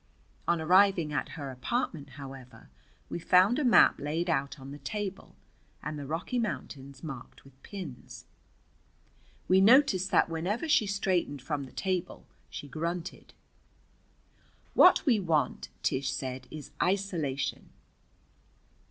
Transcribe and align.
On 0.47 0.59
arriving 0.59 1.13
at 1.13 1.37
her 1.37 1.51
apartment, 1.51 2.11
however, 2.17 2.71
we 3.07 3.19
found 3.19 3.59
a 3.59 3.63
map 3.63 3.99
laid 3.99 4.31
out 4.31 4.59
on 4.59 4.71
the 4.71 4.79
table 4.79 5.35
and 5.83 5.99
the 5.99 6.07
Rocky 6.07 6.39
Mountains 6.39 7.03
marked 7.03 7.43
with 7.43 7.61
pins. 7.61 8.25
We 9.47 9.61
noticed 9.61 10.09
that 10.09 10.27
whenever 10.27 10.67
she 10.67 10.87
straightened 10.87 11.43
from 11.43 11.65
the 11.65 11.71
table 11.71 12.25
she 12.49 12.67
grunted. 12.67 13.35
"What 14.73 15.05
we 15.05 15.19
want," 15.19 15.69
Tish 15.83 16.11
said, 16.11 16.47
"is 16.49 16.71
isolation. 16.81 17.69